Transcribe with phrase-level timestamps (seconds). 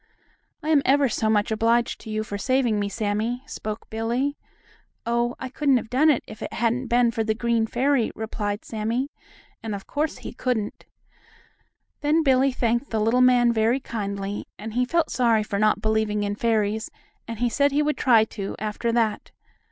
[0.63, 4.35] "I'm ever so much obliged to you for saving me, Sammie," spoke Billie.
[5.05, 8.65] "Oh, I couldn't have done it if it hadn't been for the green fairy," replied
[8.65, 9.11] Sammie,
[9.61, 10.87] and of course he couldn't.
[11.99, 16.23] Then Billie thanked the little man very kindly, and he felt sorry for not believing
[16.23, 16.89] in fairies,
[17.27, 19.29] and he said he would try to, after that.